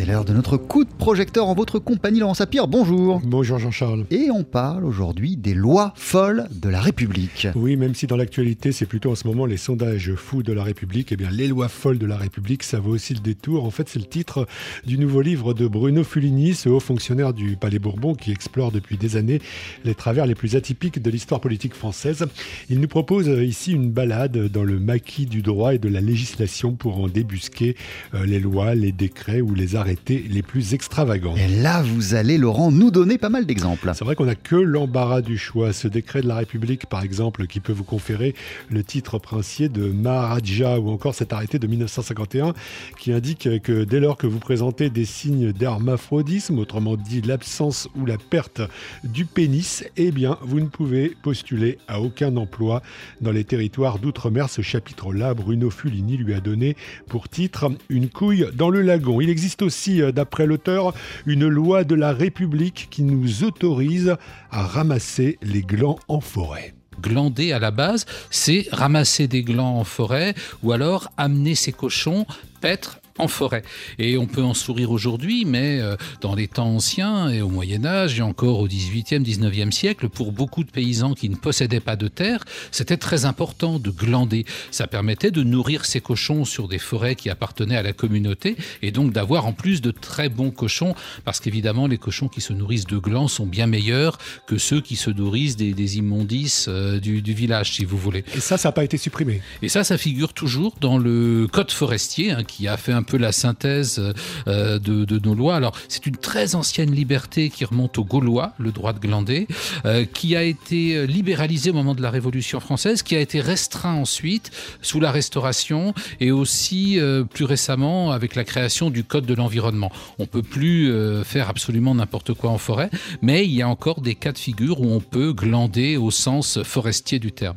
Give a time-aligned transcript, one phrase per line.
[0.00, 2.66] C'est l'heure de notre coup de projecteur en votre compagnie, Laurent Sapir.
[2.68, 3.20] Bonjour.
[3.22, 4.06] Bonjour Jean-Charles.
[4.10, 7.48] Et on parle aujourd'hui des lois folles de la République.
[7.54, 10.64] Oui, même si dans l'actualité, c'est plutôt en ce moment les sondages fous de la
[10.64, 13.66] République, eh bien les lois folles de la République, ça vaut aussi le détour.
[13.66, 14.46] En fait, c'est le titre
[14.86, 18.96] du nouveau livre de Bruno Fulini, ce haut fonctionnaire du Palais Bourbon qui explore depuis
[18.96, 19.42] des années
[19.84, 22.24] les travers les plus atypiques de l'histoire politique française.
[22.70, 26.72] Il nous propose ici une balade dans le maquis du droit et de la législation
[26.72, 27.76] pour en débusquer
[28.14, 31.34] euh, les lois, les décrets ou les arrêtés les plus extravagants.
[31.34, 33.90] Et là, vous allez, Laurent, nous donner pas mal d'exemples.
[33.92, 35.72] C'est vrai qu'on n'a que l'embarras du choix.
[35.72, 38.36] Ce décret de la République, par exemple, qui peut vous conférer
[38.68, 42.54] le titre princier de Maharaja, ou encore cet arrêté de 1951
[42.98, 48.06] qui indique que dès lors que vous présentez des signes d'hermaphrodisme, autrement dit l'absence ou
[48.06, 48.62] la perte
[49.02, 52.80] du pénis, eh bien, vous ne pouvez postuler à aucun emploi
[53.20, 54.48] dans les territoires d'outre-mer.
[54.50, 56.76] Ce chapitre-là, Bruno Fulini lui a donné
[57.08, 59.20] pour titre Une couille dans le lagon.
[59.20, 60.94] Il existe aussi, euh, d'après l'auteur,
[61.26, 64.16] une loi de la République qui nous autorise
[64.50, 66.74] à ramasser les glands en forêt.
[67.00, 72.26] Glander à la base, c'est ramasser des glands en forêt ou alors amener ses cochons
[72.60, 73.62] paître en forêt.
[73.98, 77.84] Et on peut en sourire aujourd'hui, mais euh, dans les temps anciens et au Moyen
[77.84, 81.96] Âge et encore au 18e, 19e siècle, pour beaucoup de paysans qui ne possédaient pas
[81.96, 84.44] de terre, c'était très important de glander.
[84.70, 88.90] Ça permettait de nourrir ces cochons sur des forêts qui appartenaient à la communauté et
[88.90, 92.86] donc d'avoir en plus de très bons cochons, parce qu'évidemment les cochons qui se nourrissent
[92.86, 97.74] de glands sont bien meilleurs que ceux qui se nourrissent des, immondices euh, du, village,
[97.74, 98.24] si vous voulez.
[98.34, 99.42] Et ça, ça n'a pas été supprimé.
[99.62, 103.18] Et ça, ça figure toujours dans le code forestier, hein, qui a fait un peu
[103.18, 104.00] la synthèse
[104.46, 105.56] euh, de, nos lois.
[105.56, 109.48] Alors, c'est une très ancienne liberté qui remonte aux Gaulois, le droit de glander,
[109.84, 113.94] euh, qui a été libéralisé au moment de la Révolution française, qui a été restreint
[113.94, 119.34] ensuite sous la Restauration et aussi euh, plus récemment avec la création du Code de
[119.34, 119.90] l'environnement.
[120.18, 120.92] On peut plus
[121.24, 122.90] faire absolument n'importe quoi en forêt,
[123.22, 126.62] mais il y a encore des cas de figure où on peut glander au sens
[126.62, 127.56] forestier du terme.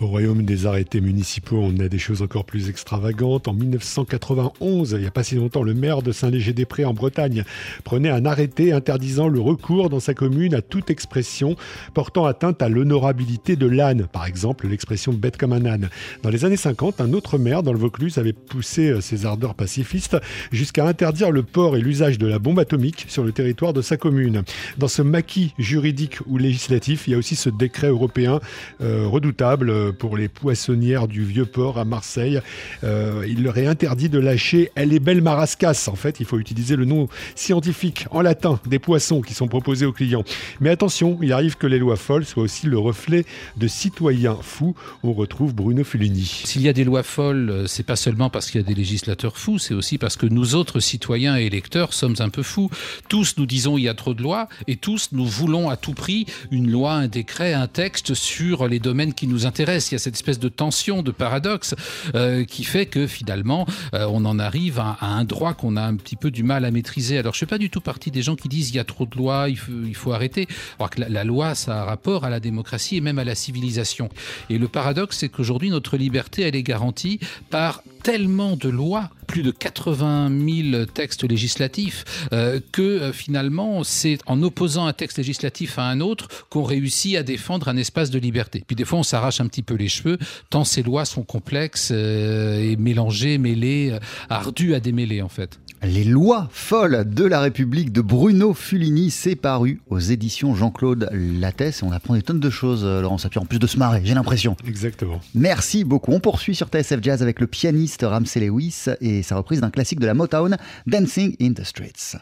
[0.00, 3.48] Au royaume des arrêtés municipaux, on a des choses encore plus extravagantes.
[3.48, 7.42] En 1991, il n'y a pas si longtemps, le maire de Saint-Léger-des-Prés en Bretagne
[7.82, 11.56] prenait un arrêté interdisant le recours dans sa commune à toute expression
[11.94, 15.88] portant atteinte à l'honorabilité de l'âne, par exemple l'expression bête comme un âne.
[16.22, 19.56] Dans les années 50, un autre maire dans le Vaucluse avait poussé euh, ses ardeurs
[19.56, 20.16] pacifistes
[20.52, 23.96] jusqu'à interdire le port et l'usage de la bombe atomique sur le territoire de sa
[23.96, 24.44] commune.
[24.76, 28.38] Dans ce maquis juridique ou législatif, il y a aussi ce décret européen
[28.80, 32.40] euh, redoutable euh, pour les poissonnières du Vieux-Port à Marseille.
[32.84, 35.88] Euh, il leur est interdit de lâcher Elle est belle marascas.
[35.88, 39.86] En fait, il faut utiliser le nom scientifique en latin des poissons qui sont proposés
[39.86, 40.24] aux clients.
[40.60, 43.24] Mais attention, il arrive que les lois folles soient aussi le reflet
[43.56, 44.74] de citoyens fous.
[45.02, 46.42] On retrouve Bruno Fulini.
[46.44, 48.74] S'il y a des lois folles, euh, c'est pas seulement parce qu'il y a des
[48.74, 52.70] législateurs fous, c'est aussi parce que nous autres citoyens et électeurs sommes un peu fous.
[53.08, 55.94] Tous nous disons il y a trop de lois et tous nous voulons à tout
[55.94, 59.96] prix une loi, un décret, un texte sur les domaines qui nous intéressent il y
[59.96, 61.74] a cette espèce de tension, de paradoxe
[62.14, 65.96] euh, qui fait que finalement, euh, on en arrive à, un droit qu'on a un
[65.96, 67.18] petit peu du mal à maîtriser?
[67.18, 68.84] Alors, je ne fais pas du tout partie des gens qui disent il y a
[68.84, 70.48] trop de lois, il faut, arrêter.
[70.78, 73.34] Alors que la, la, loi, ça a rapport à la démocratie et même à la
[73.34, 74.08] civilisation.
[74.50, 79.42] Et le paradoxe, c'est qu'aujourd'hui, notre liberté, elle est garantie par tellement de lois plus
[79.42, 80.30] de 80
[80.72, 86.00] 000 textes législatifs euh, que euh, finalement c'est en opposant un texte législatif à un
[86.00, 88.64] autre qu'on réussit à défendre un espace de liberté.
[88.66, 90.16] Puis des fois on s'arrache un petit peu les cheveux
[90.48, 93.98] tant ces lois sont complexes euh, et mélangées, mêlées,
[94.30, 95.60] ardues à démêler en fait.
[95.82, 101.82] Les lois folles de la République de Bruno Fulini, c'est paru aux éditions Jean-Claude Lattès.
[101.82, 104.56] On apprend des tonnes de choses, Laurent Sapir, en plus de se marrer, j'ai l'impression.
[104.66, 105.20] Exactement.
[105.34, 106.12] Merci beaucoup.
[106.12, 110.00] On poursuit sur TSF Jazz avec le pianiste Ramsey Lewis et sa reprise d'un classique
[110.00, 110.56] de la Motown,
[110.86, 112.16] Dancing in the Streets.